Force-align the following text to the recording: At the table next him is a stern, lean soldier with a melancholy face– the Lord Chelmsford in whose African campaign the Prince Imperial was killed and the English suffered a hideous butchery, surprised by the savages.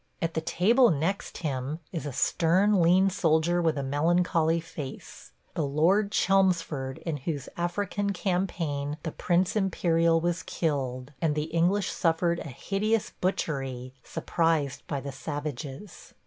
At 0.19 0.33
the 0.33 0.41
table 0.41 0.89
next 0.89 1.37
him 1.45 1.77
is 1.91 2.07
a 2.07 2.11
stern, 2.11 2.81
lean 2.81 3.11
soldier 3.11 3.61
with 3.61 3.77
a 3.77 3.83
melancholy 3.83 4.59
face– 4.59 5.29
the 5.55 5.63
Lord 5.63 6.11
Chelmsford 6.11 6.97
in 7.05 7.17
whose 7.17 7.47
African 7.55 8.11
campaign 8.11 8.97
the 9.03 9.11
Prince 9.11 9.55
Imperial 9.55 10.19
was 10.19 10.41
killed 10.41 11.13
and 11.21 11.35
the 11.35 11.53
English 11.53 11.91
suffered 11.91 12.39
a 12.39 12.47
hideous 12.47 13.11
butchery, 13.21 13.93
surprised 14.03 14.81
by 14.87 15.01
the 15.01 15.11
savages. 15.11 16.15